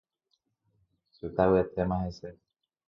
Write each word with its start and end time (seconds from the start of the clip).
Che 1.11 1.11
chetavyetéma 1.19 1.97
hese. 2.03 2.29